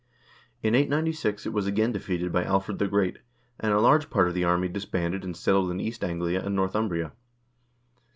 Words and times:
In 0.63 0.73
896 0.73 1.45
it 1.45 1.53
was 1.53 1.67
again 1.67 1.91
defeated 1.91 2.31
by 2.31 2.43
Alfred 2.43 2.79
the 2.79 2.87
Great, 2.87 3.19
and 3.59 3.71
a 3.71 3.79
large 3.79 4.09
part 4.09 4.27
of 4.27 4.33
the 4.33 4.43
army 4.43 4.67
disbanded 4.67 5.23
and 5.23 5.37
settled 5.37 5.69
in 5.69 5.79
East 5.79 6.03
Anglia 6.03 6.43
and 6.43 6.55
Northumbria. 6.55 7.11